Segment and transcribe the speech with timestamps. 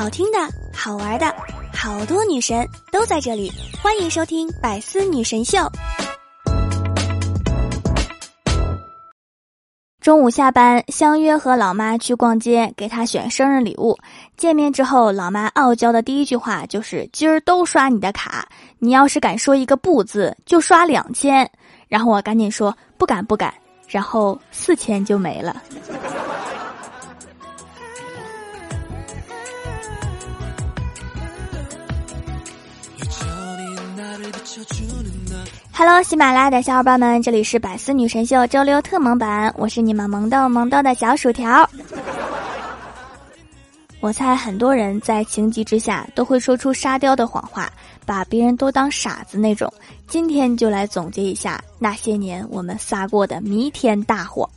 [0.00, 0.38] 好听的、
[0.72, 1.26] 好玩的，
[1.74, 3.52] 好多女神都在这里，
[3.82, 5.58] 欢迎收听《百思女神秀》。
[10.00, 13.98] 中午下班，相约和老妈去逛街，给她选生日礼物。
[14.38, 18.48] 见面之后，老妈傲娇的第一句话就是：“今儿都刷你的卡，
[18.78, 21.46] 你要是敢说一个不字，就刷两千。”
[21.88, 23.52] 然后我赶紧说：“不敢，不敢。”
[23.86, 25.62] 然后四千就没了。
[35.72, 41.68] Hello，喜马拉雅的小伙伴们，这里是百思女神秀周六特萌版，我是你们萌豆萌豆的小薯条。
[44.00, 47.70] 我猜很多人在情急之下都会说出沙雕的谎话，
[48.04, 49.72] 把别人都当傻子那种。
[50.08, 54.48] 今天就来总结一下那些年我们撒过的弥天大谎。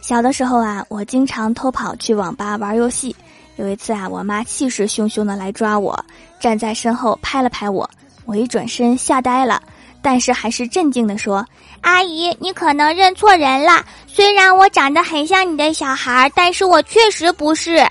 [0.00, 3.14] 小的时候啊，我经常偷跑去网吧玩游戏。
[3.62, 5.96] 有一次啊，我妈气势汹汹的来抓我，
[6.40, 7.88] 站在身后拍了拍我，
[8.24, 9.62] 我一转身吓呆了，
[10.02, 11.46] 但是还是镇静的说
[11.82, 13.86] ：“阿姨，你可能认错人了。
[14.08, 17.86] 虽然我长得很像你的小孩，但是我确实不是。”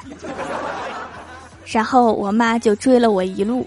[1.66, 3.66] 然后我妈就追了我一路。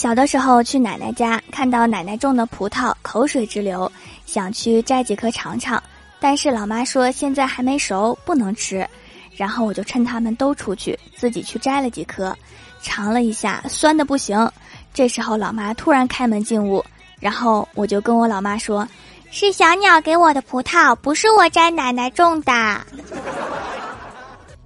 [0.00, 3.92] 小的时候去奶奶家，看到奶奶种的葡萄，口水直流，
[4.24, 5.82] 想去摘几颗尝尝，
[6.18, 8.88] 但是老妈说现在还没熟，不能吃。
[9.36, 12.34] 然后我就趁他们都出去，自己去摘了几颗，
[12.80, 14.50] 尝了一下，酸的不行。
[14.94, 16.82] 这时候老妈突然开门进屋，
[17.20, 18.88] 然后我就跟我老妈说
[19.30, 22.52] ：“是小鸟给我的葡萄，不是我摘奶奶种的。”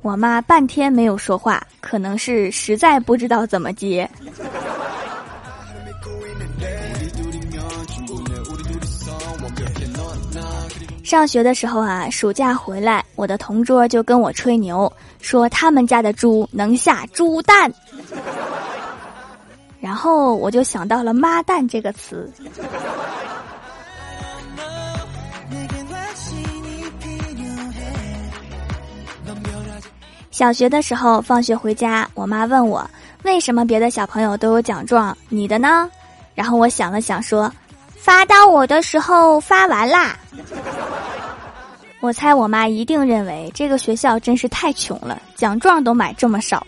[0.00, 4.08] 我妈半天没有说话，可能是实在不知道怎么接。
[11.04, 14.90] 上学的时候啊，暑假回来，我的同桌就跟我吹牛，
[15.20, 17.70] 说他们家的猪能下猪蛋，
[19.80, 22.32] 然后我就想到了“妈蛋”这个词。
[30.30, 32.90] 小学的时候，放学回家，我妈问我
[33.24, 35.88] 为什么别的小朋友都有奖状，你的呢？
[36.34, 37.52] 然后我想了想说。
[37.96, 40.14] 发到我的时候发完啦，
[42.04, 46.66] 我猜我妈一定认为这个学校真是太穷了，奖状都买这么少。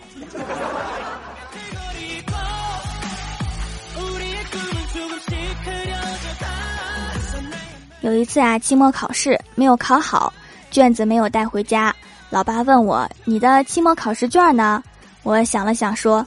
[8.01, 10.33] 有一次啊，期末考试没有考好，
[10.71, 11.95] 卷子没有带回家，
[12.31, 14.81] 老爸问我：“你的期末考试卷呢？”
[15.21, 16.25] 我想了想说。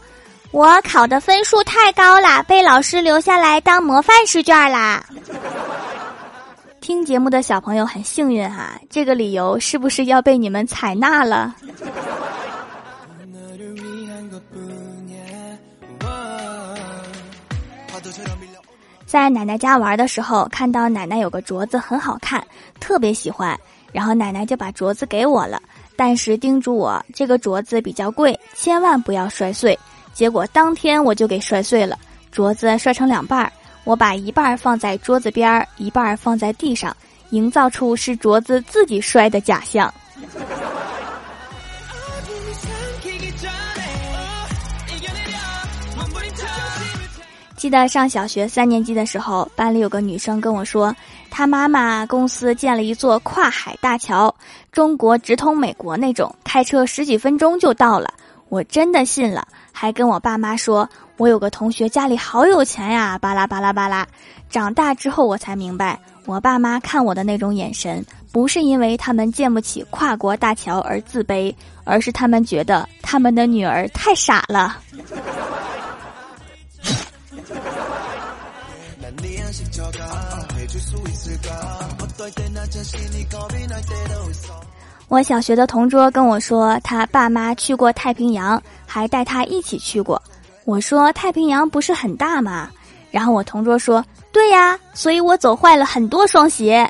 [0.53, 5.05] 我考的分数太高了，被老师留下来当模范试卷啦。
[6.91, 11.55] 听节目的小朋友很幸运哈，这个理由是不是要被你们采纳了？
[19.07, 22.45] 在奶奶家玩的时候，看到奶奶有个镯子很好看，
[22.81, 23.57] 特别喜欢，
[23.93, 25.63] 然后奶奶就把镯子给我了，
[25.95, 29.79] 但是叮嘱我这个镯子比较贵，千万不要摔碎。
[30.13, 31.97] 结果当天我就给摔碎了，
[32.35, 33.53] 镯子摔成两半儿，
[33.85, 36.97] 我把一半放在桌子边儿，一半放在地上，
[37.31, 39.93] 营造出是镯子自己摔的假象。
[47.57, 50.95] 记得上小学三年级的时候，班里有个女生跟我说，
[51.31, 54.35] 她妈妈公司建了一座跨海大桥，
[54.73, 58.15] 中国直通美国那种，开车十几分钟就到了。
[58.51, 59.49] 我真的信了。
[59.73, 64.07] 还跟我爸妈说，我有个同学家里好有钱呀，巴拉巴拉巴拉。
[64.51, 74.77] 长大之后我才明白，我爸妈看我的那种眼神，不是因为他们建不起跨国大桥而自卑，而是他们觉得他们的女儿太傻了。
[85.11, 90.23] 我小学的同桌跟我说，他爸妈去过太平洋，还带他一起去过。
[90.65, 92.71] 我说太平洋不是很大吗？
[93.11, 96.89] 然后我同桌说，对呀，所以我走坏了很多双鞋。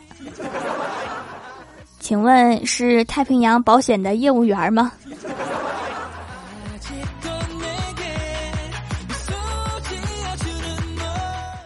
[1.99, 4.93] 请问是太平洋保险的业务员吗？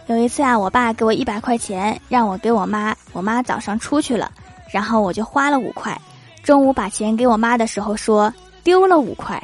[0.07, 4.31] 有一次啊，我爸给我一百块钱，让我给我妈，我妈早上出去了，
[4.71, 5.99] 然后我就花了五块。
[6.45, 8.31] 中午把钱给我妈的时候，说
[8.63, 9.41] 丢了五块。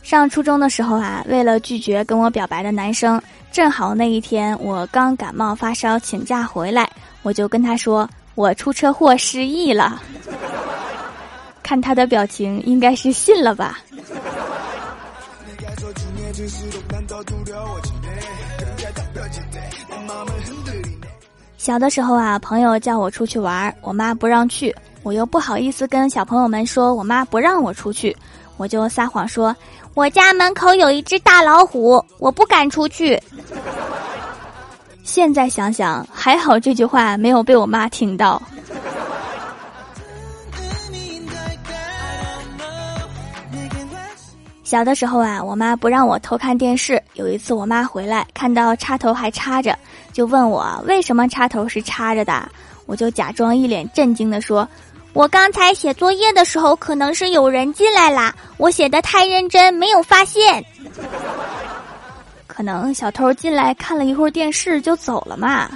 [0.00, 3.20] 上初中的时候啊，为了拒绝跟我表白的男生，
[3.50, 6.88] 正好那一天我刚感冒发烧请假回来，
[7.22, 10.00] 我就跟他说我出车祸失忆了。
[11.64, 13.80] 看他的表情，应该是信了吧。
[21.56, 28.16] 小的时候啊，朋友叫我出去玩，我妈不让去，我又不好意思跟小朋友们说我妈不让我出去，
[28.56, 29.54] 我就撒谎说
[29.94, 33.20] 我家门口有一只大老虎，我不敢出去。
[35.02, 38.40] 现在想想，还好这句话没有被我妈听到。
[44.62, 47.02] 小的时候啊，我妈不让我偷看电视。
[47.14, 49.76] 有一次，我妈回来看到插头还插着，
[50.18, 52.50] 就问我为什么插头是插着的。
[52.86, 54.68] 我就假装一脸震惊的说
[55.14, 60.64] ：“我刚才写作业的时候，可能是有人进来啦，我写的太认真，没有发现。
[62.48, 65.70] 可能小偷进来看了一会儿电视就走了嘛。”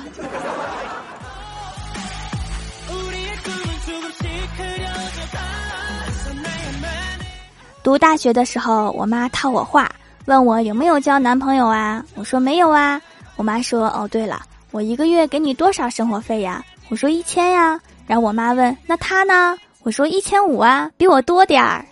[7.85, 9.89] 读大学的时候，我妈套我话，
[10.25, 12.05] 问我有没有交男朋友啊？
[12.17, 13.01] 我说没有啊。
[13.43, 14.41] 我妈说：“哦，对了，
[14.71, 21.85] 我一个月给你多少生活费呀？”我说：“一千呀。”然后我妈问：“那他呢？”我说：“一千五啊，比我多点儿。”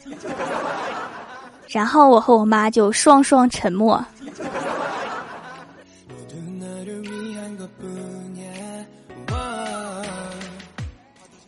[1.67, 4.00] 然后我和我妈就双双沉默。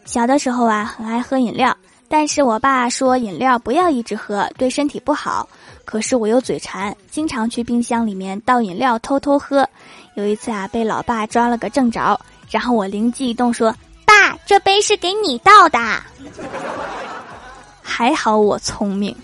[0.05, 1.73] 小的时候啊，很爱喝饮料。
[2.13, 5.49] 但是我爸说饮料不要一直喝，对身体不好。
[5.87, 9.67] 可是我又嘴馋，经常去冰箱里面倒饮料偷偷喝。
[10.15, 12.21] 有一次啊，被老爸抓了个正着，
[12.51, 13.75] 然后我灵机一动说
[14.05, 15.79] ：“爸，这杯是给你倒的。”
[17.81, 19.17] 还好我聪明。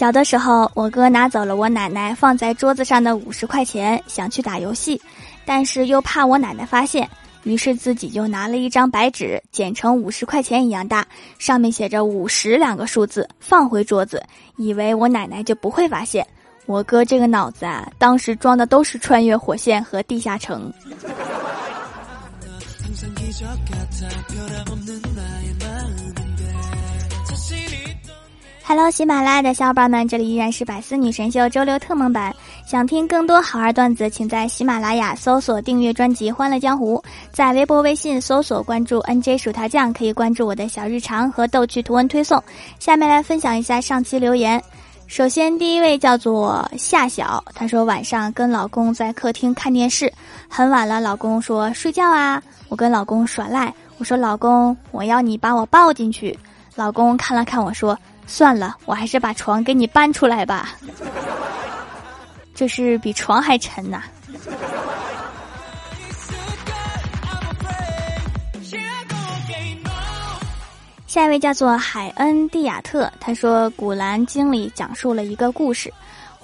[0.00, 4.98] 小的时候，我哥拿走了我奶奶放在桌子上的五十块钱，想去打游戏，
[5.44, 7.06] 但是又怕我奶奶发现，
[7.42, 11.06] 于是自己就拿了一张白纸，剪成五十块钱一样大，
[11.38, 14.24] 上面写着“五十”两个数字，放回桌子，
[14.56, 16.26] 以为我奶奶就不会发现。
[16.64, 20.72] 我哥这个脑子啊，当时装的都是穿越火线和地下城。
[28.70, 32.32] Hello，喜马拉雅的小伙伴们，这里依然是百思女神秀周六特蒙版。
[32.64, 36.96] 想听更多好玩段子，请在喜马拉雅搜索订阅专辑《欢乐江湖》，
[37.32, 42.40] 在微博、微信搜索关注 NJ 薯条酱，可以关注我的小日常和逗趣图文推送。
[42.78, 44.62] 下面来分享一下上期留言。
[45.08, 50.12] 首先，第一位叫做夏晓，他说晚上跟老公在客厅看电视，
[50.48, 56.38] 很晚了，老公说睡觉啊，我跟老公耍赖，我说老公，我要你把我抱进去。
[56.76, 57.98] 老公看了看我说。
[58.30, 60.76] 算了，我还是把床给你搬出来吧。
[62.54, 64.04] 这是比床还沉呐。
[71.08, 75.92] 下一位叫做海恩蒂亚特，他说《古兰经》里讲述了一个故事，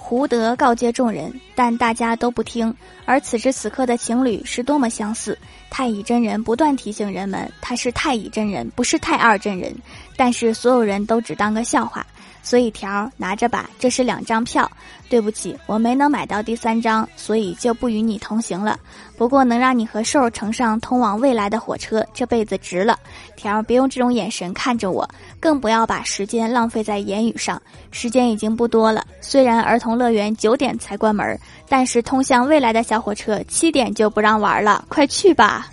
[0.09, 2.73] 胡德告诫众人，但大家都不听。
[3.03, 5.37] 而此时此刻的情侣是多么相似。
[5.69, 9.75] 太乙真人不断提醒人们，他是太乙真人，不是太二真人。
[10.15, 12.07] 但是所有人都只当个笑话，
[12.41, 14.69] 所以条拿着吧，这是两张票。
[15.09, 18.77] 对不起，我没能买到第三张，所以就不与你同行了。
[19.17, 22.99] 不过能让你和兽乘上通往未来的火车，这辈子值了。
[23.37, 25.07] 条别用这种眼神看着我，
[25.39, 27.61] 更不要把时间浪费在言语上。
[27.89, 34.83] 时间已经不多了，虽然儿童乐园九点才关门，但是通向未来的小火车七点就不让玩了。
[34.89, 35.69] 快去吧！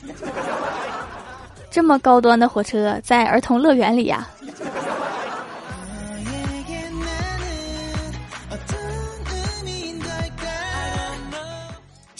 [1.73, 4.29] 这么高端的火车在儿童乐园里呀。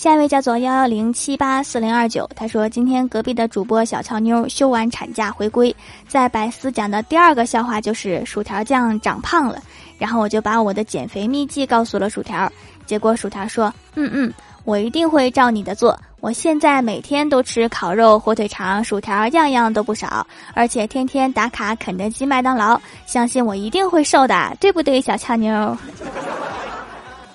[0.05, 5.75] 下一位叫做幺幺零七八四零二九，他说今天隔壁的主播小俏妞休完产假回归，
[6.07, 9.59] 在百思讲的第二个笑话就是薯条酱长胖了，
[9.97, 12.53] 然后我就把我的减肥秘籍告诉了薯条，
[12.85, 14.31] 结果薯条说嗯嗯，
[14.65, 25.75] 我一定会照你的做，我现在每天都吃烤肉、火腿肠、薯条，样样都不少，而且天天打卡肯德基、麦当劳，相信我一定会瘦的，对不对，小俏妞？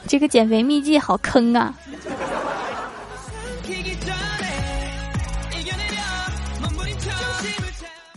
[0.08, 1.74] 这个减肥秘籍好坑啊！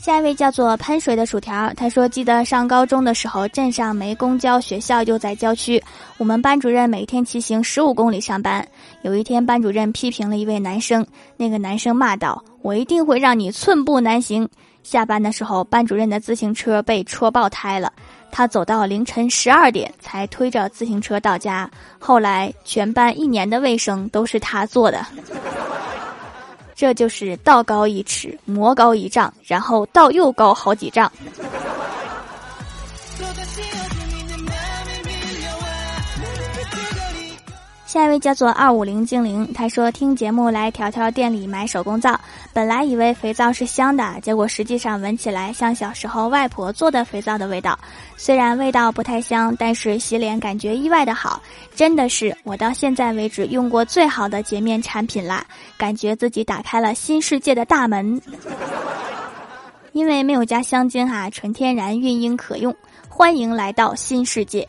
[0.02, 5.80] 下一位叫做喷水的薯条，他说：“记得上高中的时候，镇上没公交，学校又在郊区，
[6.18, 8.66] 我们班主任每天骑行十五公里上班。
[9.02, 11.06] 有一天，班主任批评了一位男生，
[11.36, 14.48] 那个男生骂道：‘我一定会让你寸步难行。’
[14.82, 17.92] 下班的时候，班主任的自行车被戳爆胎了，
[18.32, 21.70] 他走到凌晨十二点才推着自行车到家。
[22.00, 25.06] 后来，全班一年的卫生都是他做的。”
[26.74, 31.10] 这就是道高一尺，魔高一丈，然后道又高好几丈。
[37.92, 42.18] 下一位叫做二五零精灵，他说听节目来条条店里买手工皂，
[42.50, 47.78] 本来以为肥皂是香的，结果实际上闻起来像小时候外婆做的肥皂的味道。
[48.16, 51.42] 虽然味道不太香，但是洗脸感觉意外的好，
[51.74, 55.44] 真的是我到现在为止用过最好的洁面产品啦，
[55.76, 58.18] 感觉自己打开了新世界的大门。
[59.92, 62.74] 因为没有加香精哈，纯天然孕婴可用，
[63.10, 64.66] 欢迎来到新世界。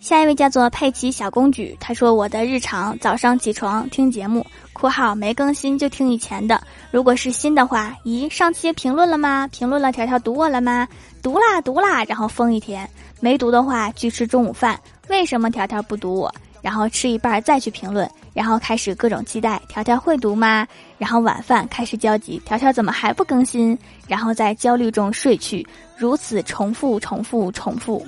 [0.00, 4.44] 下一位叫做佩奇小公举，他说：“我的日常早上起床听节目
[4.74, 9.48] （括号没更新就听以前的），如果是新的话，咦，上期评论了吗？
[9.52, 10.86] 评论了，条条读我了吗？
[11.22, 12.88] 读啦读啦，然后封一天。
[13.20, 14.78] 没读的话，去吃中午饭。
[15.08, 16.34] 为什么条条不读我？
[16.62, 20.66] 然后吃一半再去评论，然后开始各种期待，条条会读吗？
[20.96, 23.76] 然后晚饭开始焦急，条条怎么还不更新？
[24.08, 25.66] 然后在焦虑中睡去。”
[25.98, 28.04] 如此重复，重复，重复，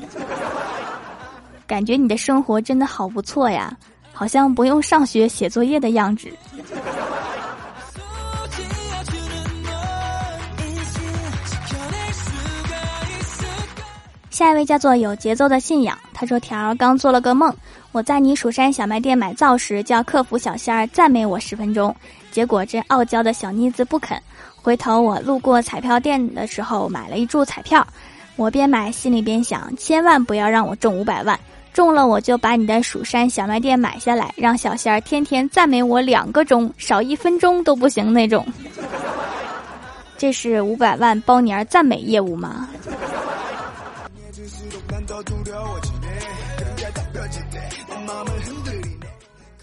[1.65, 3.73] 感觉你的生活真的好不错呀，
[4.13, 6.29] 好像不用上学写作业的样子。
[14.29, 17.55] 下一位叫做有节奏的信仰，他说：“条儿刚做了个梦，
[17.95, 21.95] 我在你蜀山小卖店买皂时，叫客服小仙儿赞美我十分钟，
[22.33, 24.21] 结果这傲娇的小妮子不肯。”
[24.61, 27.87] 回头我路过彩票店的时候，买了一注彩票。
[28.35, 31.39] 我边买心里边想，千万不要让我中五百万，
[31.73, 38.45] 中了我就把你的蜀山小卖店买下来，让小仙儿天天赞美我两个钟，少一分钟都不行那种。
[40.19, 42.69] 这是五百万包年赞美业务吗？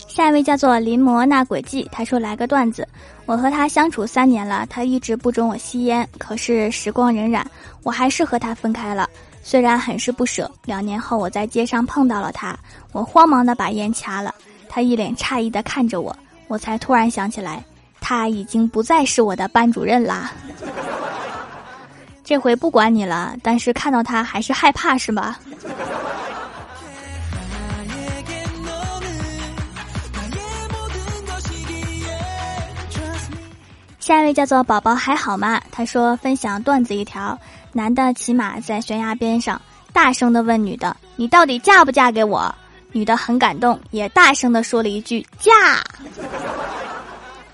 [0.08, 2.88] 下一位叫做临摹那轨迹，他说来个段子。
[3.26, 7.42] 我和他相处三年了，他一直不准我吸烟，可是时光荏苒，
[7.84, 9.10] 我还是和他分开了。
[9.42, 10.52] 虽然很是不舍。
[10.66, 12.58] 两年后我在街上碰到了他，
[12.92, 14.36] 我慌忙的把烟掐了。
[14.68, 16.16] 他一脸诧异的看着我，
[16.48, 17.64] 我才突然想起来，
[18.02, 20.32] 他已经不再是我的班主任啦。
[22.24, 25.40] 这回不管你了，但是看到他还是害怕是吧？
[34.02, 35.62] 下一位叫做宝宝还好吗？
[35.72, 37.40] 他说分享段子一条：
[37.72, 39.62] 男的骑马在悬崖边上，
[39.94, 42.54] 大声的问女的：“你到底嫁不嫁给我？”
[42.92, 45.52] 女的很感动，也大声的说了一句：“嫁。”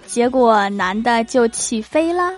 [0.08, 2.32] 结果男的就起飞了。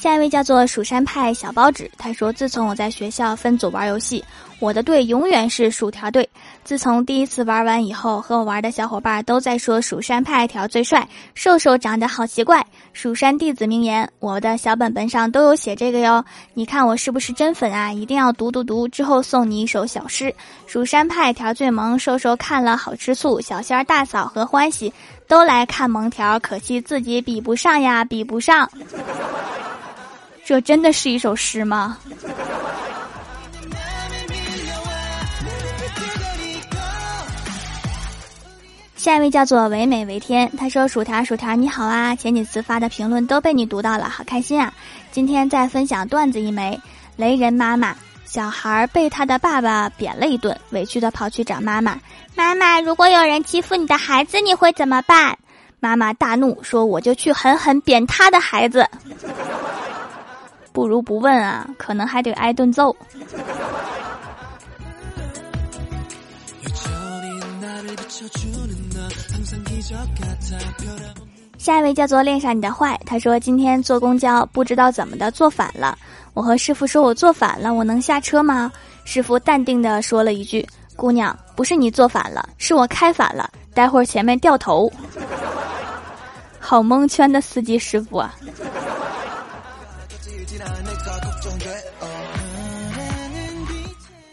[0.00, 4.24] 下一位叫做蜀山派小包子，他说：“自从我在学校分组玩游戏，
[4.58, 6.26] 我的队永远是薯条队。
[6.64, 12.64] 自从第一次玩完以后，和我玩的小伙伴都在说蜀山派条最帅，瘦瘦长得好奇怪。
[12.94, 16.24] 蜀山弟子名言，我的小本本上都有写这个哟。
[16.54, 17.92] 你看我是不是真粉啊？
[17.92, 20.34] 一定要读读读，之后送你一首小诗：
[20.66, 23.38] 蜀山派条最萌，瘦瘦看了好吃醋。
[23.38, 24.90] 小仙儿大嫂和欢喜
[25.28, 28.66] 都来看萌条，可惜自己比不上呀，比不上。”
[30.50, 31.96] 这真的是一首诗吗？
[38.96, 44.74] 下一位叫做唯美为天，他说：“薯条薯条你好啊，前几次发的评论都被你读到了，好开心啊！
[45.12, 46.76] 今天再分享段子一枚。
[47.14, 51.96] 雷人妈妈，小孩被他的爸爸扁了一顿，委屈的跑去找妈妈。
[52.34, 55.38] 妈妈，如果有人欺负你的孩子，你会怎么办？
[55.78, 58.84] 妈妈大怒说：我就去狠狠扁他的孩子。”
[60.72, 62.94] 不如不问啊，可能还得挨顿揍。
[71.58, 75.96] 下一位叫做恋上你的坏，他说今天坐公交不知道怎么的坐反了，
[76.32, 78.72] 我和师傅说我坐反了，我能下车吗？
[79.04, 84.90] 师傅淡定的说了一句：“姑娘，不是你坐反了，是我开反了，待会儿前面掉头。
[86.60, 88.34] ”好蒙圈的司机师傅啊！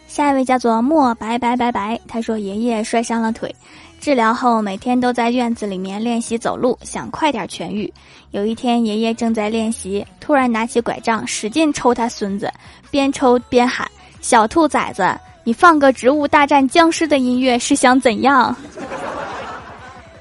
[0.07, 3.55] 下一位叫做莫白白白白，他说爷爷摔伤了腿，
[3.99, 7.93] 治疗后每天都在院子里面练习走路，想快点痊愈。
[8.31, 12.51] 有一天爷爷正在练习，突然拿起拐杖使劲抽他孙子，
[12.89, 13.87] 边抽边喊
[14.19, 18.55] ：“小兔崽子，你放个植物大战僵尸的音乐是想怎样？”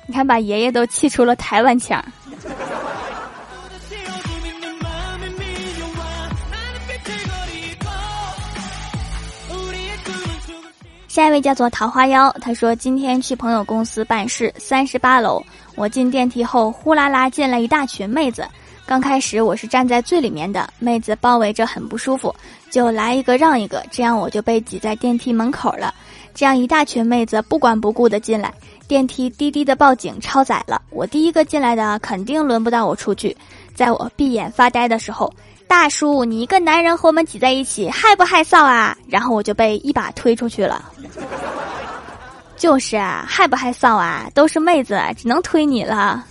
[0.06, 2.04] 你看，把爷爷都气出了台湾腔。
[11.16, 15.42] 下一位叫做桃花妖，他说今天去朋友公司办事，三十八楼，
[15.74, 18.46] 我进电梯后，呼啦啦进来一大群妹子。
[18.84, 22.36] 刚开始我是站在最里面的，妹子包围着很不舒服，
[22.70, 25.94] 就来一个让一个，这样我就被挤在电梯门口了。
[26.34, 28.52] 这样一大群妹子不管不顾的进来，
[28.86, 30.82] 电梯滴滴的报警超载了。
[30.90, 33.34] 我第一个进来的，肯定轮不到我出去。
[33.74, 35.32] 在我闭眼发呆的时候。
[35.68, 38.96] 大叔，你一个男人和我们挤在一起，害不害臊啊？
[39.08, 40.92] 然后我就被一把推出去了。
[42.56, 44.28] 就是啊，害不害臊啊？
[44.34, 46.24] 都是妹子，只能推你了。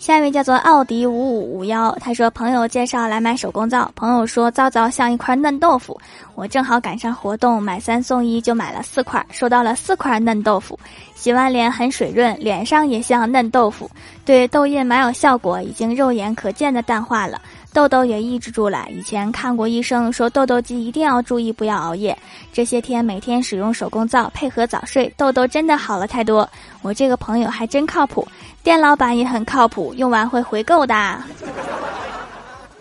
[0.00, 5.96] 下一位叫做奥迪五五五幺，他说朋友介绍来买手工皂，朋友说皂皂像一块嫩豆腐，
[6.34, 10.76] 我正好赶上活动，买三送一就买了四块，收到了四块嫩豆腐，
[11.14, 13.88] 洗完脸很水润，脸上也像嫩豆腐，
[14.24, 17.40] 对痘印蛮有效果，已经肉眼可见的淡化了。
[17.72, 18.86] 痘痘也抑制住了。
[18.90, 22.16] 以前看过医生说痘痘肌一定要注意，不要熬夜。
[22.52, 26.48] 这些天每天使用手工皂，配合早睡，痘痘真的好了太多。
[26.82, 28.28] 我这个朋友还真靠谱，
[28.62, 31.18] 店老板也很靠谱，用完会回购的。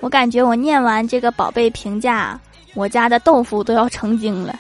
[0.02, 2.38] 我感觉我念完这个宝贝评价，
[2.74, 4.60] 我家的豆腐都要成精了。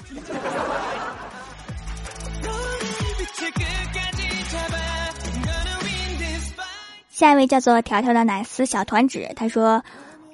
[7.09, 9.83] 下一位叫做条条的奶丝小团子，他说。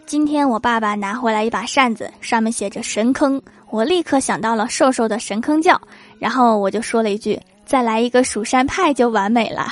[0.08, 5.80] 今天我爸爸拿回来一把扇子，上面写着“神坑”，我立刻想到了瘦瘦的神坑教，
[6.18, 7.38] 然后我就说了一句
[7.68, 9.68] ：“再来一个蜀山派就完美了。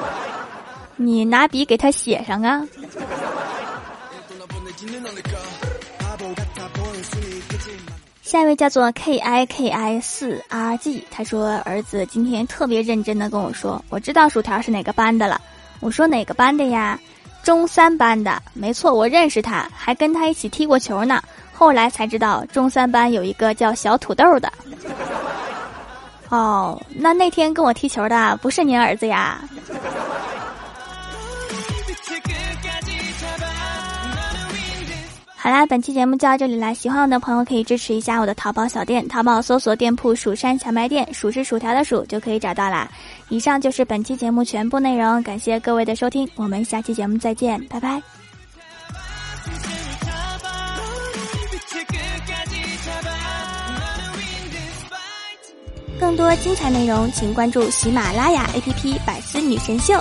[0.96, 2.66] ”你拿笔给他写上啊。
[8.22, 15.38] 下一位叫做 K I K I 四 R G，他说儿子今天特别认真的跟我说：“我知道薯条是哪个班的了。”
[15.80, 16.98] 我说：“哪个班的呀？”
[17.42, 21.22] 中三班的，没错，我认识他，还跟他一起踢过球呢。
[21.52, 24.52] 后来才知道，中三班有一个叫小土豆的。
[26.28, 29.40] 哦，那那天跟我踢球的不是您儿子呀？
[35.42, 36.72] 好啦，本期节目就到这里啦！
[36.74, 42.86] 喜欢我的朋友可以支持一下我的淘宝小店，淘宝搜索店铺“蜀山小卖店”，数是薯条的数就可以找到啦。
[43.30, 48.02] 以上就是本期节目全部内容，感谢各位的收听，我们下期节目再见，拜拜。
[56.00, 59.94] 更多精彩内容，请关注喜马拉雅 APP《百思女神秀》。